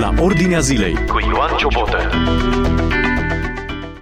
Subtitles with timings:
[0.00, 1.96] la Ordinea Zilei cu Ioan Ciobotă.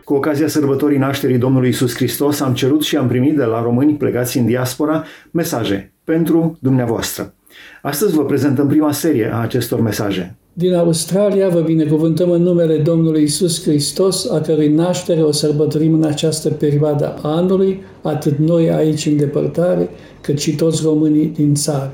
[0.05, 3.95] Cu ocazia sărbătorii nașterii Domnului Isus Hristos am cerut și am primit de la români
[3.95, 7.35] plegați în diaspora mesaje pentru dumneavoastră.
[7.83, 10.37] Astăzi vă prezentăm prima serie a acestor mesaje.
[10.53, 16.05] Din Australia vă binecuvântăm în numele Domnului Isus Hristos, a cărui naștere o sărbătorim în
[16.05, 19.89] această perioadă a anului, atât noi aici în depărtare,
[20.21, 21.93] cât și toți românii din țară.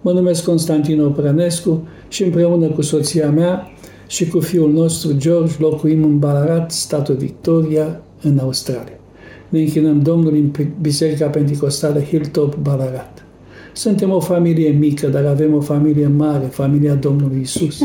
[0.00, 3.70] Mă numesc Constantin Oprănescu și împreună cu soția mea
[4.06, 8.98] și cu fiul nostru George locuim în Ballarat, statul Victoria, în Australia.
[9.48, 13.22] Ne închinăm Domnului în Biserica Pentecostală Hilltop, Ballarat.
[13.72, 17.78] Suntem o familie mică, dar avem o familie mare, familia Domnului Isus.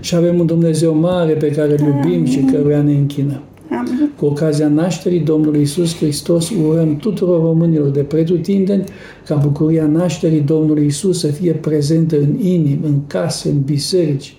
[0.00, 3.42] Și avem un Dumnezeu mare pe care îl iubim și căruia ne închinăm.
[3.78, 4.10] Amin.
[4.16, 8.84] Cu ocazia nașterii Domnului Isus Hristos, urăm tuturor românilor de pretutindeni
[9.26, 14.36] ca bucuria nașterii Domnului Isus să fie prezentă în inimi, în case, în biserici.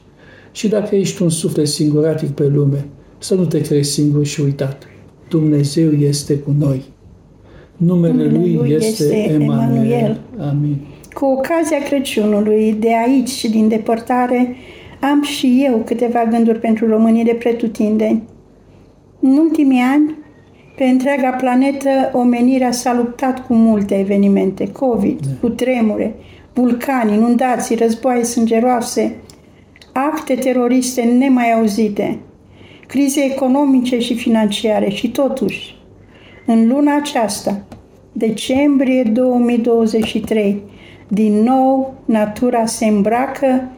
[0.52, 2.86] Și dacă ești un suflet singuratic pe lume,
[3.18, 4.84] să nu te crezi singur și uitat.
[5.30, 6.84] Dumnezeu este cu noi.
[7.78, 9.42] Numele, Numele Lui Lui este, este Emanuel.
[9.42, 10.20] Emanuel.
[10.38, 10.78] Amin.
[11.14, 14.56] Cu ocazia Crăciunului, de aici și din depărtare,
[15.00, 18.24] am și eu câteva gânduri pentru românii de pretutindeni.
[19.20, 20.16] În ultimii ani,
[20.76, 26.16] pe întreaga planetă, omenirea s-a luptat cu multe evenimente, COVID, cu tremure,
[26.54, 29.16] vulcani, inundații, războaie sângeroase,
[29.94, 32.18] acte teroriste nemai auzite,
[32.88, 34.90] crize economice și financiare.
[34.90, 35.76] Și totuși,
[36.46, 37.62] în luna aceasta,
[38.12, 40.62] decembrie 2023,
[41.08, 43.70] din nou natura se îmbracă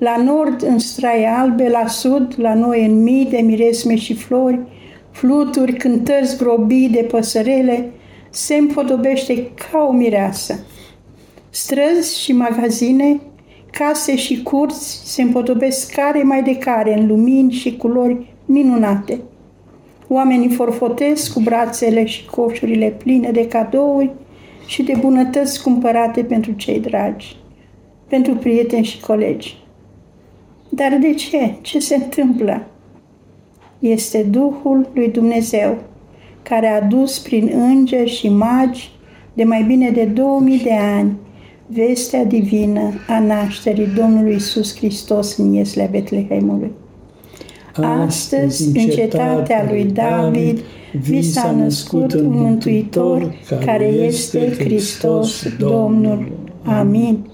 [0.00, 4.60] la nord în straie albe, la sud, la noi în mii de miresme și flori,
[5.10, 7.90] fluturi, cântări zgrobii de păsărele,
[8.30, 10.64] se împodobește ca o mireasă.
[11.50, 13.20] Străzi și magazine,
[13.70, 19.20] case și curți se împodobesc care mai de care în lumini și culori minunate.
[20.08, 24.10] Oamenii forfotesc cu brațele și coșurile pline de cadouri
[24.66, 27.36] și de bunătăți cumpărate pentru cei dragi,
[28.08, 29.58] pentru prieteni și colegi.
[30.70, 31.54] Dar de ce?
[31.60, 32.66] Ce se întâmplă?
[33.78, 35.78] Este Duhul lui Dumnezeu,
[36.42, 38.90] care a dus prin îngeri și magi
[39.32, 41.16] de mai bine de 2000 de ani
[41.66, 46.70] vestea divină a nașterii Domnului Isus Hristos în Ieslea Betlehemului.
[47.74, 50.60] Astăzi, în cetatea lui David,
[51.02, 56.32] vi s-a născut un Mântuitor care este Hristos Domnul.
[56.64, 57.29] Amin.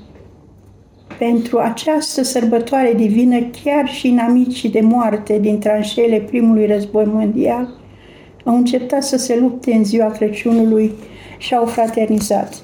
[1.19, 7.69] Pentru această sărbătoare divină, chiar și în amicii de moarte din tranșele primului război mondial,
[8.45, 10.93] au încetat să se lupte în ziua Crăciunului
[11.39, 12.63] și au fraternizat.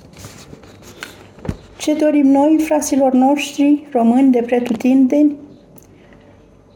[1.76, 5.36] Ce dorim noi, fraților noștri, români de pretutindeni?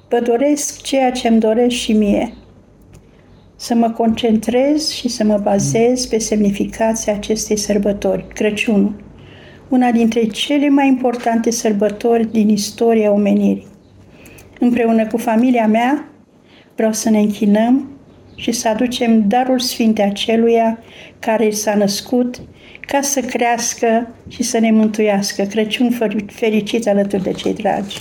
[0.09, 2.33] Vă doresc ceea ce îmi doresc și mie.
[3.57, 8.95] Să mă concentrez și să mă bazez pe semnificația acestei sărbători, Crăciunul,
[9.69, 13.67] una dintre cele mai importante sărbători din istoria omenirii.
[14.61, 16.09] Împreună cu familia mea,
[16.75, 17.91] vreau să ne închinăm
[18.35, 20.79] și să aducem darul sfinte aceluia
[21.19, 22.41] care s-a născut
[22.81, 25.43] ca să crească și să ne mântuiască.
[25.43, 27.97] Crăciun fericit alături de cei dragi.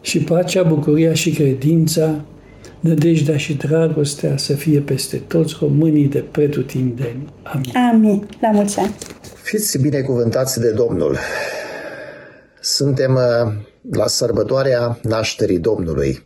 [0.00, 2.24] Și pacea, bucuria și credința,
[2.86, 7.32] nădejdea și dragostea să fie peste toți românii de pretutindeni.
[7.42, 7.76] Amin.
[7.92, 8.28] Amin.
[8.40, 8.94] La mulți ani.
[9.42, 11.16] Fiți binecuvântați de Domnul.
[12.60, 13.52] Suntem uh,
[13.90, 16.24] la sărbătoarea nașterii Domnului.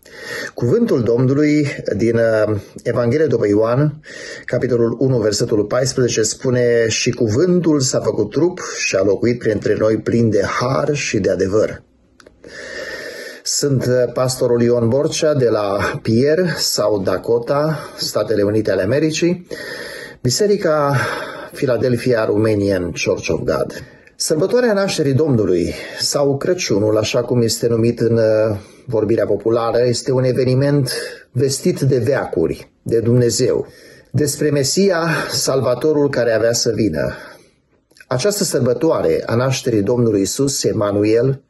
[0.54, 1.66] Cuvântul Domnului
[1.96, 4.00] din uh, Evanghelia după Ioan,
[4.44, 9.98] capitolul 1, versetul 14, spune Și cuvântul s-a făcut trup și a locuit printre noi
[9.98, 11.82] plin de har și de adevăr.
[13.52, 19.46] Sunt uh, pastorul Ion Borcea de la Pierre sau Dakota, Statele Unite ale Americii,
[20.22, 20.96] Biserica
[21.52, 23.84] Philadelphia Romanian Church of God.
[24.16, 30.24] Sărbătoarea nașterii Domnului sau Crăciunul, așa cum este numit în uh, vorbirea populară, este un
[30.24, 30.92] eveniment
[31.32, 33.66] vestit de veacuri, de Dumnezeu,
[34.10, 37.12] despre Mesia, Salvatorul care avea să vină.
[38.06, 41.42] Această sărbătoare a nașterii Domnului Isus, Emanuel,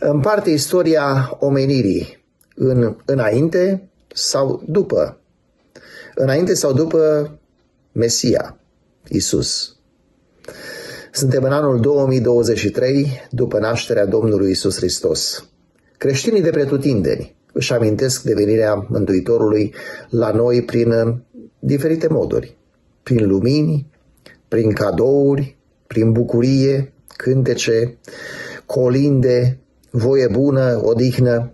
[0.00, 2.24] împarte istoria omenirii
[2.54, 5.20] în înainte sau după.
[6.14, 7.30] Înainte sau după
[7.92, 8.58] Mesia,
[9.08, 9.76] Isus.
[11.12, 15.48] Suntem în anul 2023, după nașterea Domnului Isus Hristos.
[15.96, 19.74] Creștinii de pretutindeni își amintesc de venirea Mântuitorului
[20.10, 21.22] la noi prin
[21.58, 22.56] diferite moduri.
[23.02, 23.90] Prin lumini,
[24.48, 25.56] prin cadouri,
[25.86, 27.98] prin bucurie, cântece,
[28.66, 29.58] colinde,
[29.90, 31.52] voie bună, odihnă.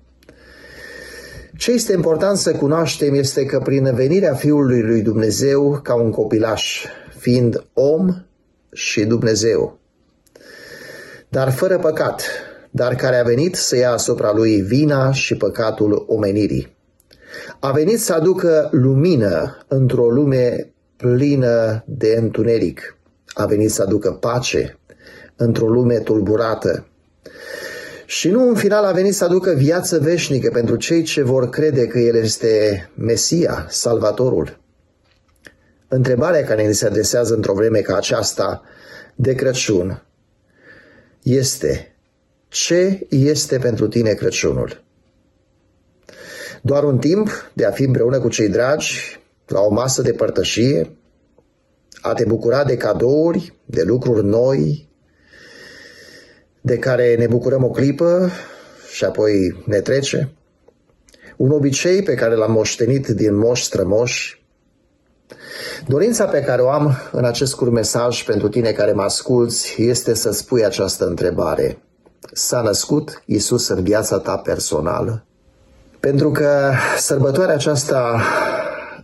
[1.56, 6.84] Ce este important să cunoaștem este că prin venirea Fiului lui Dumnezeu ca un copilaș,
[7.19, 8.08] fiind om
[8.72, 9.78] și Dumnezeu,
[11.28, 12.22] dar fără păcat,
[12.70, 16.76] dar care a venit să ia asupra lui vina și păcatul omenirii.
[17.60, 22.96] A venit să aducă lumină într-o lume plină de întuneric.
[23.34, 24.78] A venit să aducă pace
[25.36, 26.86] într-o lume tulburată.
[28.19, 31.87] Și nu în final a venit să aducă viață veșnică pentru cei ce vor crede
[31.87, 34.61] că El este Mesia, Salvatorul.
[35.88, 38.62] Întrebarea care ne se adresează într-o vreme ca aceasta
[39.14, 40.06] de Crăciun
[41.22, 41.96] este
[42.49, 44.84] ce este pentru tine Crăciunul?
[46.62, 50.96] Doar un timp de a fi împreună cu cei dragi, la o masă de părtășie,
[52.00, 54.88] a te bucura de cadouri, de lucruri noi,
[56.66, 58.31] de care ne bucurăm o clipă
[58.93, 60.32] și apoi ne trece.
[61.37, 64.43] Un obicei pe care l-am moștenit din moși strămoși.
[65.87, 70.14] Dorința pe care o am în acest scurt mesaj pentru tine care mă asculți este
[70.14, 71.78] să spui această întrebare.
[72.32, 75.25] S-a născut Isus în viața ta personală?
[76.00, 78.20] Pentru că sărbătoarea aceasta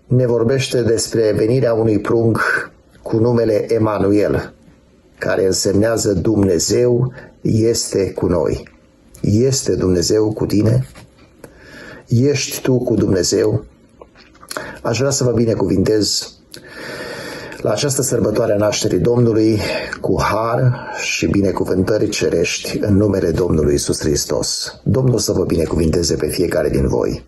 [0.06, 2.70] ne vorbește despre venirea unui prunc
[3.02, 4.52] cu numele Emanuel,
[5.18, 8.68] care însemnează Dumnezeu este cu noi.
[9.20, 10.88] Este Dumnezeu cu tine?
[12.08, 13.64] Ești tu cu Dumnezeu?
[14.82, 16.32] Aș vrea să vă binecuvintez
[17.62, 19.60] la această sărbătoare a nașterii Domnului
[20.00, 24.80] cu har și binecuvântări cerești în numele Domnului Isus Hristos.
[24.82, 27.24] Domnul să vă binecuvinteze pe fiecare din voi.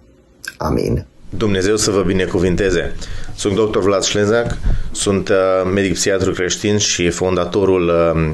[0.57, 1.07] Amin.
[1.37, 2.95] Dumnezeu să vă binecuvinteze.
[3.37, 3.79] Sunt dr.
[3.79, 4.57] Vlad Șlezac,
[4.93, 5.37] sunt uh,
[5.75, 8.31] medic psihiatru creștin și fondatorul uh,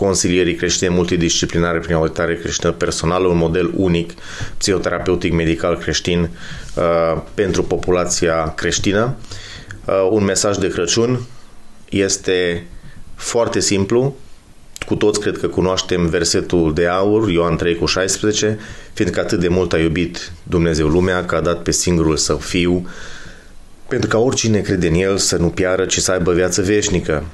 [0.00, 4.12] consilierii creștine multidisciplinare prin auditare creștină personală, un model unic
[4.56, 6.30] psihoterapeutic medical creștin
[6.74, 9.16] uh, pentru populația creștină.
[9.84, 11.20] Uh, un mesaj de Crăciun
[11.88, 12.66] este
[13.14, 14.16] foarte simplu,
[14.86, 18.58] cu toți cred că cunoaștem versetul de aur, Ioan 3 cu 16,
[18.92, 22.88] fiindcă atât de mult a iubit Dumnezeu lumea că a dat pe singurul său fiu,
[23.88, 27.24] pentru ca oricine crede în el să nu piară, ci să aibă viață veșnică.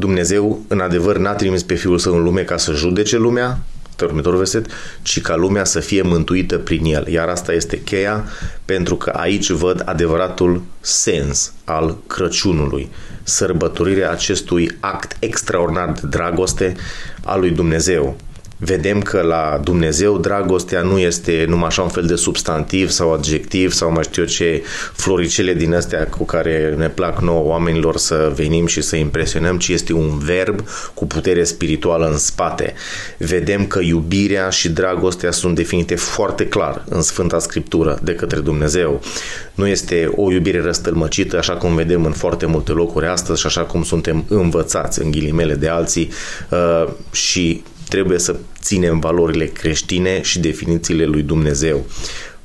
[0.00, 3.58] Dumnezeu, în adevăr, n-a trimis pe Fiul Său în lume ca să judece lumea,
[4.04, 4.66] următorul verset,
[5.02, 7.08] ci ca lumea să fie mântuită prin el.
[7.08, 8.24] Iar asta este cheia,
[8.64, 12.90] pentru că aici văd adevăratul sens al Crăciunului,
[13.22, 16.76] sărbătorirea acestui act extraordinar de dragoste
[17.24, 18.16] al lui Dumnezeu
[18.58, 23.72] vedem că la Dumnezeu dragostea nu este numai așa un fel de substantiv sau adjectiv
[23.72, 24.62] sau mai știu eu ce
[24.92, 29.68] floricele din astea cu care ne plac nouă oamenilor să venim și să impresionăm, ci
[29.68, 30.60] este un verb
[30.94, 32.74] cu putere spirituală în spate.
[33.18, 39.02] Vedem că iubirea și dragostea sunt definite foarte clar în Sfânta Scriptură de către Dumnezeu.
[39.54, 43.62] Nu este o iubire răstălmăcită, așa cum vedem în foarte multe locuri astăzi și așa
[43.62, 46.10] cum suntem învățați în ghilimele de alții
[46.50, 51.86] uh, și trebuie să ținem valorile creștine și definițiile lui Dumnezeu.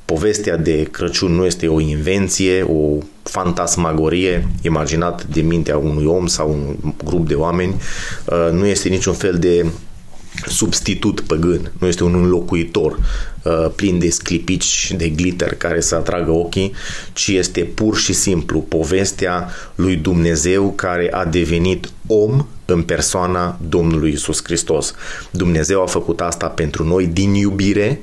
[0.04, 6.50] Povestea de Crăciun nu este o invenție, o fantasmagorie imaginat de mintea unui om sau
[6.50, 7.74] un grup de oameni,
[8.24, 9.66] uh, nu este niciun fel de
[10.46, 12.98] substitut păgân, nu este un înlocuitor
[13.42, 16.72] uh, plin de sclipici, de glitter care să atragă ochii,
[17.12, 24.12] ci este pur și simplu povestea lui Dumnezeu care a devenit om în persoana Domnului
[24.12, 24.94] Isus Hristos.
[25.30, 28.00] Dumnezeu a făcut asta pentru noi din iubire,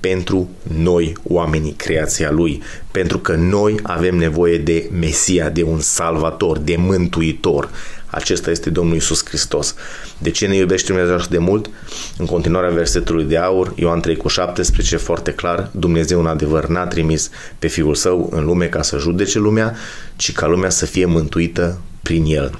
[0.00, 0.48] pentru
[0.82, 6.76] noi, oamenii, creația Lui, pentru că noi avem nevoie de Mesia, de un salvator, de
[6.78, 7.70] mântuitor.
[8.06, 9.74] Acesta este Domnul Isus Hristos.
[10.18, 11.70] De ce ne iubește Dumnezeu așa de mult?
[12.18, 16.86] În continuarea versetului de aur, Ioan 3 cu 17, foarte clar, Dumnezeu în adevăr n-a
[16.86, 19.74] trimis pe Fiul Său în lume ca să judece lumea,
[20.16, 22.58] ci ca lumea să fie mântuită prin El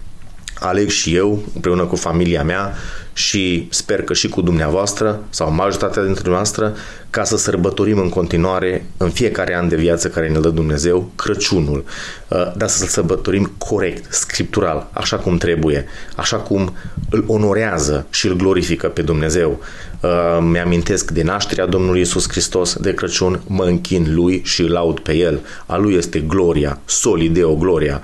[0.65, 2.75] aleg și eu, împreună cu familia mea
[3.15, 6.75] și sper că și cu dumneavoastră sau majoritatea dintre noastră,
[7.11, 11.85] ca să sărbătorim în continuare în fiecare an de viață care ne dă Dumnezeu Crăciunul,
[12.29, 16.75] uh, dar să-l sărbătorim corect, scriptural, așa cum trebuie, așa cum
[17.11, 19.61] îl onorează și îl glorifică pe Dumnezeu.
[20.01, 24.99] Uh, mi-amintesc de nașterea Domnului Isus Hristos de Crăciun, mă închin lui și îl laud
[24.99, 25.41] pe el.
[25.67, 28.03] A lui este gloria, solideo gloria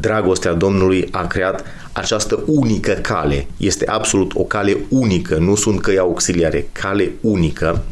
[0.00, 3.46] dragostea Domnului a creat această unică cale.
[3.56, 7.82] Este absolut o cale unică, nu sunt căi auxiliare, cale unică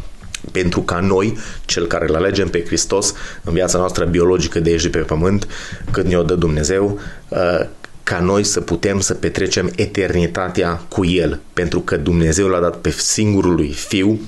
[0.52, 4.88] pentru ca noi, cel care îl alegem pe Hristos în viața noastră biologică de aici
[4.88, 5.46] pe pământ,
[5.90, 7.66] când ne-o dă Dumnezeu, uh,
[8.02, 12.90] ca noi să putem să petrecem eternitatea cu El, pentru că Dumnezeu l-a dat pe
[12.90, 14.20] singurul lui Fiu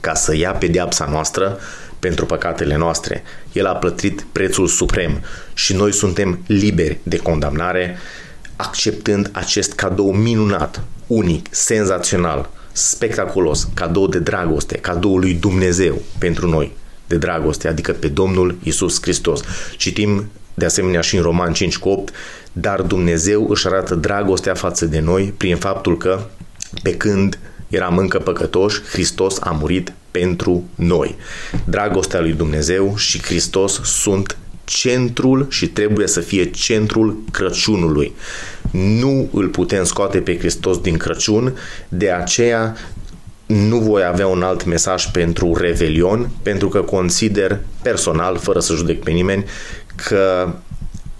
[0.00, 1.58] ca să ia pedeapsa noastră
[1.98, 3.22] pentru păcatele noastre.
[3.52, 5.22] El a plătit prețul suprem
[5.54, 7.98] și noi suntem liberi de condamnare
[8.56, 16.76] acceptând acest cadou minunat, unic, senzațional, spectaculos, cadou de dragoste, cadou lui Dumnezeu pentru noi
[17.06, 19.40] de dragoste, adică pe Domnul Isus Hristos.
[19.76, 22.14] Citim de asemenea și în Roman 5 cu 8,
[22.52, 26.20] dar Dumnezeu își arată dragostea față de noi prin faptul că
[26.82, 27.38] pe când
[27.68, 31.16] eram încă păcătoși, Hristos a murit pentru noi.
[31.64, 38.12] Dragostea lui Dumnezeu și Hristos sunt centrul și trebuie să fie centrul Crăciunului.
[38.70, 41.56] Nu îl putem scoate pe Hristos din Crăciun,
[41.88, 42.76] de aceea
[43.46, 49.02] nu voi avea un alt mesaj pentru Revelion, pentru că consider personal, fără să judec
[49.02, 49.44] pe nimeni,
[49.94, 50.52] că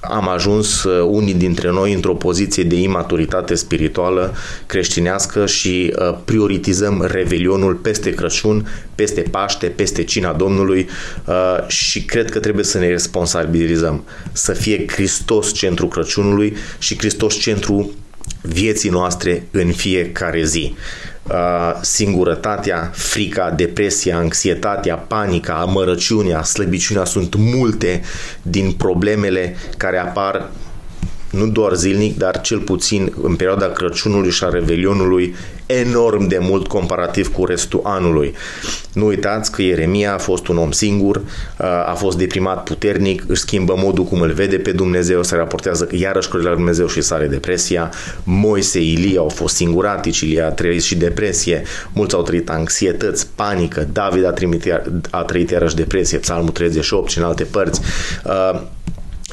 [0.01, 4.35] am ajuns uh, unii dintre noi într-o poziție de imaturitate spirituală
[4.67, 10.89] creștinească și uh, prioritizăm Revelionul peste Crăciun, peste Paște, peste Cina Domnului
[11.25, 17.35] uh, și cred că trebuie să ne responsabilizăm, să fie Hristos centru Crăciunului și Hristos
[17.35, 17.91] centru
[18.43, 20.75] vieții noastre în fiecare zi.
[21.31, 28.03] Uh, singurătatea, frica, depresia, anxietatea, panica, amărăciunea, slăbiciunea sunt multe
[28.43, 30.51] din problemele care apar
[31.31, 35.35] nu doar zilnic, dar cel puțin în perioada Crăciunului și a Revelionului
[35.67, 38.35] enorm de mult comparativ cu restul anului.
[38.93, 41.21] Nu uitați că Ieremia a fost un om singur,
[41.87, 45.97] a fost deprimat puternic, își schimbă modul cum îl vede pe Dumnezeu, se raportează că
[45.97, 47.91] iarăși la Dumnezeu și sare depresia.
[48.25, 53.89] Moise, Ilie au fost singuratici, Ilie a trăit și depresie, mulți au trăit anxietăți, panică,
[53.93, 54.65] David a, trimit,
[55.11, 57.81] a trăit iarăși depresie, Psalmul 38 și în alte părți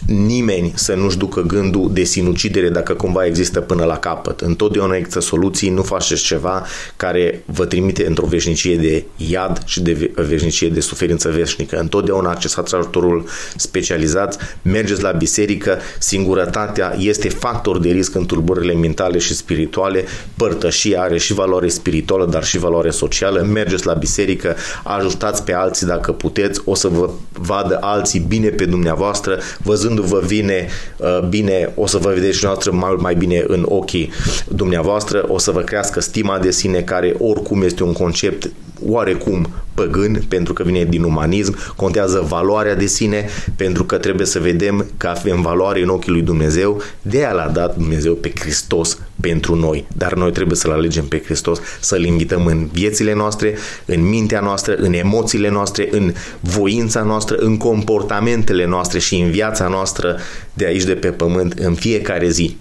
[0.06, 4.42] nimeni să nu-și ducă gândul de sinucidere dacă cumva există până la capăt.
[4.42, 10.12] Întotdeauna există soluții, nu faceți ceva care vă trimite într-o veșnicie de iad și de
[10.16, 11.78] veșnicie de suferință veșnică.
[11.78, 19.18] Întotdeauna accesați ajutorul specializat, mergeți la biserică, singurătatea este factor de risc în tulburările mentale
[19.18, 20.04] și spirituale,
[20.38, 25.88] părtășia are și valoare spirituală, dar și valoare socială, mergeți la biserică, ajutați pe alții
[25.88, 31.72] dacă puteți, o să vă vadă alții bine pe dumneavoastră, văzând văzându-vă vine uh, bine,
[31.76, 34.12] o să vă vedeți și noastră mai, mai bine în ochii
[34.48, 38.50] dumneavoastră, o să vă crească stima de sine, care oricum este un concept
[38.86, 44.40] oarecum păgân, pentru că vine din umanism, contează valoarea de sine, pentru că trebuie să
[44.40, 48.98] vedem că avem valoare în ochii lui Dumnezeu, de aia l-a dat Dumnezeu pe Hristos
[49.22, 53.56] pentru noi, dar noi trebuie să-L alegem pe Hristos, să-L invităm în viețile noastre,
[53.86, 59.68] în mintea noastră, în emoțiile noastre, în voința noastră, în comportamentele noastre și în viața
[59.68, 60.18] noastră
[60.54, 62.58] de aici de pe pământ în fiecare zi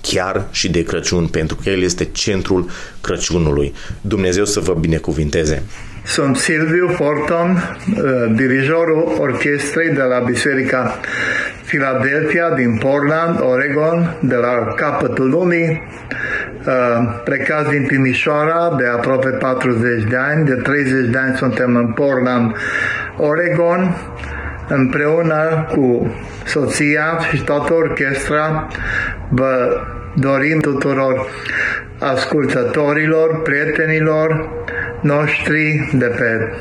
[0.00, 2.70] chiar și de Crăciun, pentru că El este centrul
[3.00, 3.72] Crăciunului.
[4.00, 5.62] Dumnezeu să vă binecuvinteze!
[6.06, 10.94] Sunt Silviu Forton, uh, dirijorul orchestrei de la Biserica
[11.66, 15.82] Philadelphia din Portland, Oregon, de la capătul lumii,
[16.66, 21.86] uh, plecați din Timișoara de aproape 40 de ani, de 30 de ani suntem în
[21.86, 22.56] Portland,
[23.16, 23.96] Oregon,
[24.68, 28.68] împreună cu soția și toată orchestra.
[29.28, 29.80] Vă
[30.14, 31.26] dorim tuturor
[31.98, 34.48] ascultătorilor, prietenilor
[35.00, 36.52] noștri de pe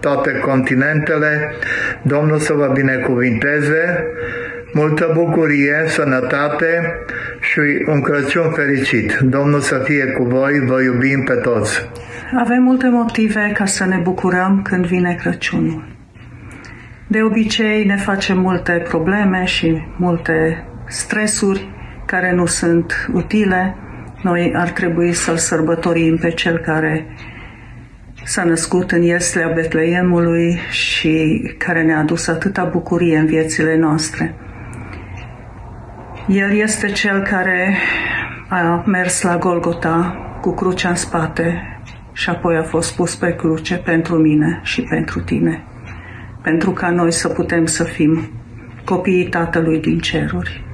[0.00, 1.52] toate continentele,
[2.02, 4.06] Domnul să vă binecuvinteze,
[4.72, 6.94] multă bucurie, sănătate
[7.40, 9.18] și un Crăciun fericit.
[9.18, 11.88] Domnul să fie cu voi, vă iubim pe toți.
[12.38, 15.96] Avem multe motive ca să ne bucurăm când vine Crăciunul.
[17.06, 21.68] De obicei ne facem multe probleme și multe stresuri
[22.06, 23.76] care nu sunt utile.
[24.22, 27.06] Noi ar trebui să-L sărbătorim pe Cel care
[28.28, 34.34] s-a născut în Ieslea Betleemului și care ne-a adus atâta bucurie în viețile noastre.
[36.26, 37.76] El este Cel care
[38.48, 41.80] a mers la Golgota cu crucea în spate
[42.12, 45.62] și apoi a fost pus pe cruce pentru mine și pentru tine
[46.42, 48.30] pentru ca noi să putem să fim
[48.84, 50.64] copiii Tatălui din ceruri.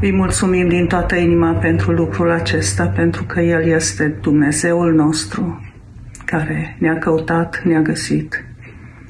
[0.00, 5.73] Îi mulțumim din toată inima pentru lucrul acesta, pentru că El este Dumnezeul nostru
[6.24, 8.44] care ne-a căutat, ne-a găsit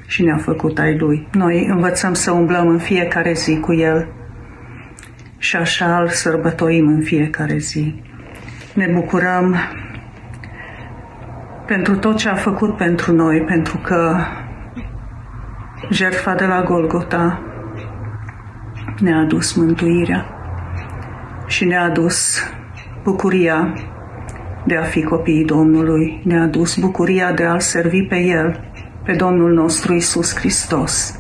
[0.07, 1.29] și ne-a făcut ai Lui.
[1.33, 4.09] Noi învățăm să umblăm în fiecare zi cu El
[5.39, 8.03] și așa îl sărbătoim în fiecare zi.
[8.75, 9.57] Ne bucurăm
[11.67, 14.17] pentru tot ce a făcut pentru noi, pentru că
[15.91, 17.43] Jertfa de la Golgota
[19.01, 20.27] ne-a adus mântuirea
[21.47, 22.43] și ne-a adus
[23.03, 23.75] bucuria
[24.67, 28.61] de a fi copiii Domnului, ne-a adus bucuria de a-L servi pe El
[29.05, 31.19] pe Domnul nostru Isus Hristos,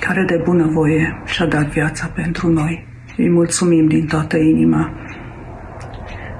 [0.00, 2.86] care de bunăvoie și-a dat viața pentru noi.
[3.16, 4.92] Îi mulțumim din toată inima.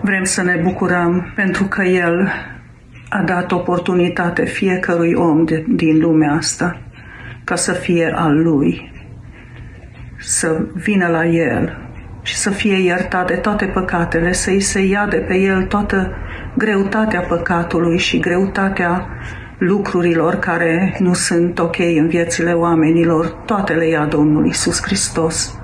[0.03, 2.33] Vrem să ne bucurăm pentru că El
[3.09, 6.81] a dat oportunitate fiecărui om de, din lumea asta
[7.45, 8.93] ca să fie al Lui,
[10.19, 11.86] să vină la El
[12.26, 16.12] și să fie iertat de toate păcatele, să îi se ia de pe El toată
[16.56, 19.09] greutatea păcatului și greutatea
[19.59, 25.59] lucrurilor care nu sunt ok în viețile oamenilor, toate le ia Domnul Isus Hristos.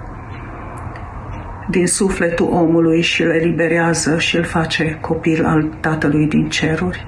[1.70, 7.06] Din sufletul omului și le liberează și îl face copil al Tatălui din ceruri.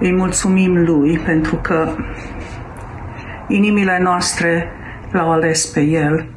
[0.00, 1.88] Îi mulțumim Lui pentru că
[3.48, 4.66] inimile noastre
[5.12, 6.28] l-au ales pe El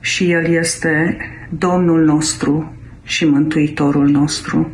[0.00, 1.16] și El este
[1.50, 4.72] Domnul nostru și Mântuitorul nostru.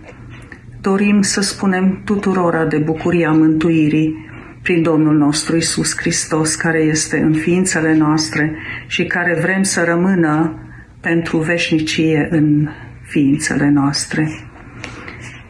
[0.80, 4.28] Dorim să spunem tuturora de bucuria mântuirii
[4.62, 10.58] prin Domnul nostru Isus Hristos, care este în ființele noastre și care vrem să rămână
[11.00, 12.68] pentru veșnicie în
[13.02, 14.28] ființele noastre.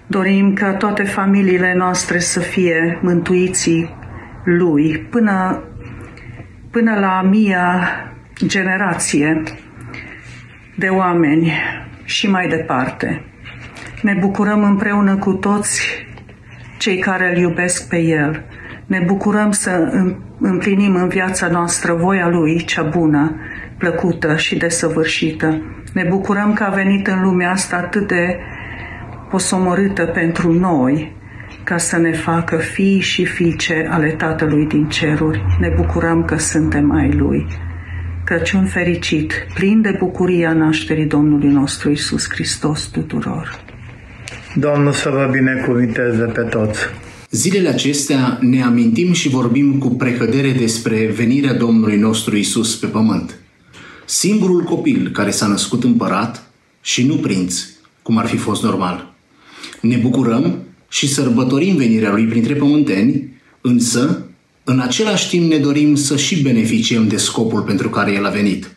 [0.06, 3.94] Dorim ca toate familiile noastre să fie mântuiții
[4.44, 5.62] Lui până,
[6.70, 7.88] până la mia
[8.46, 9.42] generație
[10.74, 11.52] de oameni
[12.04, 13.24] și mai departe.
[14.02, 16.06] Ne bucurăm împreună cu toți
[16.78, 18.44] cei care îl iubesc pe El.
[18.86, 19.92] Ne bucurăm să
[20.40, 23.36] împlinim în viața noastră voia Lui cea bună,
[23.78, 25.62] plăcută și desăvârșită.
[25.92, 28.38] Ne bucurăm că a venit în lumea asta atât de
[29.30, 31.16] posomorâtă pentru noi,
[31.64, 35.44] ca să ne facă fii și fiice ale Tatălui din ceruri.
[35.60, 37.46] Ne bucurăm că suntem ai Lui.
[38.24, 43.64] Crăciun fericit, plin de bucuria nașterii Domnului nostru Isus Hristos tuturor.
[44.54, 46.78] Domnul să vă binecuvinteze pe toți.
[47.30, 53.34] Zilele acestea ne amintim și vorbim cu precădere despre venirea Domnului nostru Isus pe pământ.
[54.04, 57.64] Singurul copil care s-a născut împărat și nu prinț,
[58.02, 59.14] cum ar fi fost normal.
[59.80, 63.28] Ne bucurăm și sărbătorim venirea lui printre pământeni,
[63.60, 64.26] însă,
[64.64, 68.76] în același timp ne dorim să și beneficiem de scopul pentru care el a venit.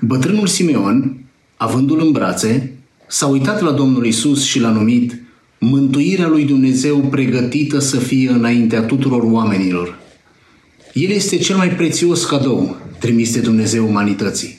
[0.00, 1.24] Bătrânul Simeon,
[1.56, 2.72] avându-l în brațe,
[3.06, 5.22] s-a uitat la Domnul Isus și l-a numit
[5.58, 9.98] mântuirea lui Dumnezeu pregătită să fie înaintea tuturor oamenilor.
[10.92, 14.58] El este cel mai prețios cadou trimis de Dumnezeu umanității.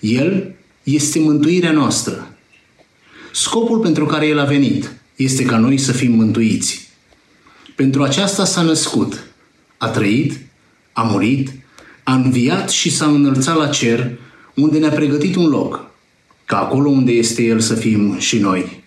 [0.00, 2.34] El este mântuirea noastră.
[3.32, 6.88] Scopul pentru care El a venit este ca noi să fim mântuiți.
[7.76, 9.29] Pentru aceasta s-a născut,
[9.80, 10.38] a trăit,
[10.92, 11.52] a murit,
[12.02, 14.10] a înviat și s-a înălțat la cer,
[14.54, 15.90] unde ne-a pregătit un loc,
[16.44, 18.82] ca acolo unde este El să fim și noi.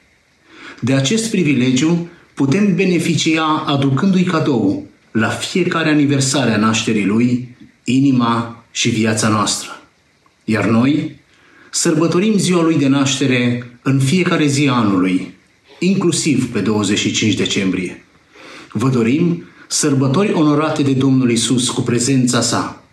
[0.79, 8.89] De acest privilegiu putem beneficia aducându-i cadou la fiecare aniversare a nașterii Lui, inima și
[8.89, 9.82] viața noastră.
[10.43, 11.19] Iar noi
[11.71, 15.34] sărbătorim ziua Lui de naștere în fiecare zi a anului,
[15.79, 18.06] inclusiv pe 25 decembrie.
[18.71, 22.83] Vă dorim sărbători onorate de Domnul Isus cu prezența sa.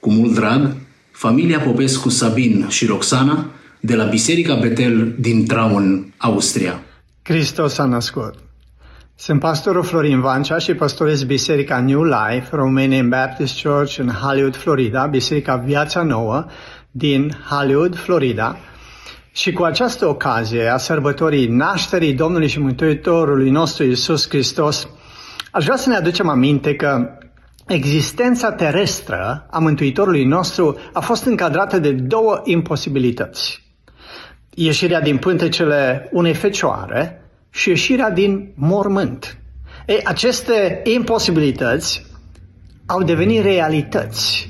[0.00, 0.76] Cu mult drag,
[1.10, 3.46] familia Popescu Sabin și Roxana
[3.80, 6.82] de la Biserica Betel din Traun, Austria.
[7.22, 8.34] Hristos a născut.
[9.14, 15.06] Sunt pastorul Florin Vancea și pastorez Biserica New Life, Romanian Baptist Church în Hollywood, Florida,
[15.06, 16.46] Biserica Viața Nouă
[16.90, 18.56] din Hollywood, Florida.
[19.32, 24.88] Și cu această ocazie a sărbătorii nașterii Domnului și Mântuitorului nostru Isus Hristos,
[25.58, 27.18] aș vrea să ne aducem aminte că
[27.66, 33.62] existența terestră a Mântuitorului nostru a fost încadrată de două imposibilități.
[34.54, 39.38] Ieșirea din pântecele unei fecioare și ieșirea din mormânt.
[39.86, 42.06] Ei, aceste imposibilități
[42.86, 44.48] au devenit realități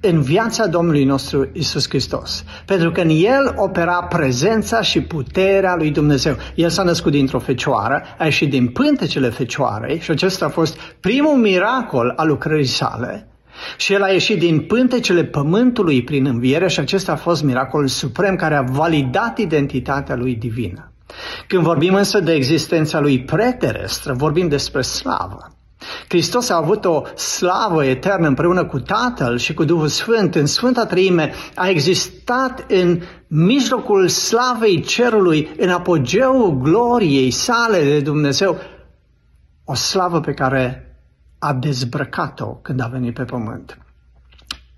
[0.00, 2.44] în viața Domnului nostru Isus Hristos.
[2.64, 6.36] Pentru că în El opera prezența și puterea lui Dumnezeu.
[6.54, 11.36] El s-a născut dintr-o fecioară, a ieșit din pântecele fecioarei și acesta a fost primul
[11.36, 13.28] miracol al lucrării sale.
[13.76, 18.36] Și el a ieșit din pântecele pământului prin înviere și acesta a fost miracolul suprem
[18.36, 20.92] care a validat identitatea lui divină.
[21.46, 25.57] Când vorbim însă de existența lui preterestră, vorbim despre slavă.
[26.08, 30.86] Hristos a avut o slavă eternă împreună cu Tatăl și cu Duhul Sfânt în Sfânta
[30.86, 38.58] Treime, a existat în mijlocul slavei cerului, în apogeul gloriei sale de Dumnezeu,
[39.64, 40.82] o slavă pe care
[41.38, 43.78] a dezbrăcat-o când a venit pe pământ.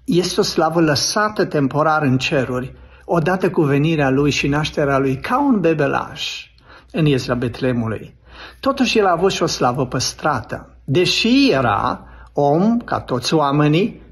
[0.05, 5.41] Este o slavă lăsată temporar în ceruri, odată cu venirea lui și nașterea lui, ca
[5.41, 6.51] un bebelaș
[6.93, 8.17] în Iezra Betlemului.
[8.61, 10.80] Totuși el a avut și o slavă păstrată.
[10.93, 14.03] Deși era om, ca toți oamenii,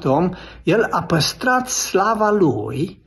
[0.00, 0.30] 100% om,
[0.62, 3.02] el a păstrat slava lui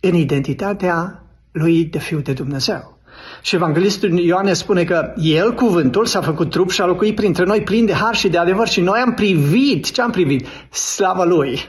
[0.00, 2.98] în identitatea lui de Fiul de Dumnezeu.
[3.42, 7.62] Și Evanghelistul Ioane spune că El, cuvântul, s-a făcut trup și a locuit printre noi
[7.62, 10.46] plin de har și de adevăr și noi am privit, ce am privit?
[10.70, 11.60] Slava Lui.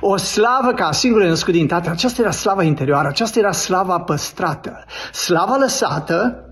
[0.00, 1.92] O slavă ca singură născut din Tatăl.
[1.92, 4.84] Aceasta era slava interioară, aceasta era slava păstrată.
[5.12, 6.45] Slava lăsată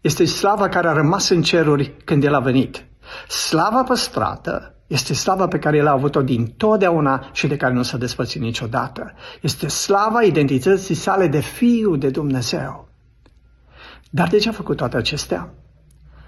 [0.00, 2.86] este slava care a rămas în ceruri când El a venit.
[3.28, 7.82] Slava păstrată este slava pe care El a avut-o din totdeauna și de care nu
[7.82, 9.12] s-a despățit niciodată.
[9.40, 12.88] Este slava identității sale de Fiu de Dumnezeu.
[14.10, 15.54] Dar de ce a făcut toate acestea?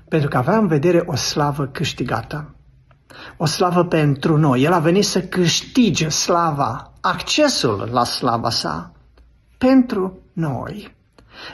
[0.09, 2.55] Pentru că avea în vedere o slavă câștigată.
[3.37, 4.63] O slavă pentru noi.
[4.63, 8.93] El a venit să câștige slava, accesul la slava sa
[9.59, 10.95] pentru noi.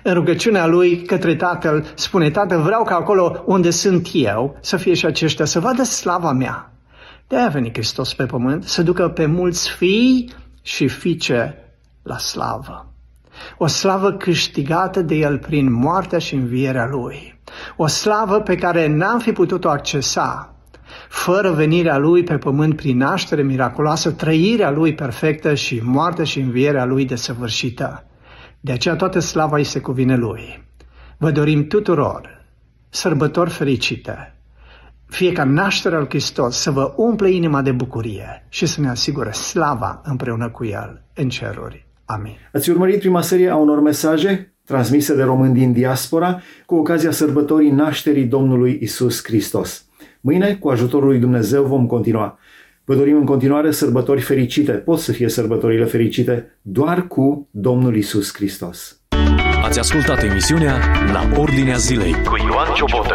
[0.03, 4.95] În rugăciunea lui către Tatăl spune, Tatăl, vreau ca acolo unde sunt eu să fie
[4.95, 6.73] și aceștia, să vadă slava mea.
[7.29, 11.55] De a venit Hristos pe pământ, să ducă pe mulți fii și fiice
[12.03, 12.93] la slavă.
[13.59, 17.41] O slavă câștigată de El prin moartea și învierea Lui.
[17.77, 20.57] O slavă pe care n-am fi putut-o accesa
[21.09, 26.85] fără venirea Lui pe pământ prin naștere miraculoasă, trăirea Lui perfectă și moartea și învierea
[26.85, 28.05] Lui desăvârșită.
[28.67, 30.65] De aceea toată slava îi se cuvine Lui.
[31.19, 32.45] Vă dorim tuturor
[32.89, 34.35] sărbători fericite,
[35.07, 39.31] fie ca nașterea lui Hristos să vă umple inima de bucurie și să ne asigure
[39.31, 41.87] slava împreună cu El în ceruri.
[42.05, 42.37] Amin.
[42.53, 47.71] Ați urmărit prima serie a unor mesaje transmise de români din diaspora cu ocazia sărbătorii
[47.71, 49.85] nașterii Domnului Isus Hristos.
[50.21, 52.39] Mâine, cu ajutorul lui Dumnezeu, vom continua.
[52.89, 54.73] Vă dorim în continuare sărbători fericite.
[54.73, 59.01] Pot să fie sărbătorile fericite doar cu Domnul Isus Hristos.
[59.63, 60.79] Ați ascultat emisiunea
[61.13, 63.15] La Ordinea Zilei cu Ioan Ciobotă.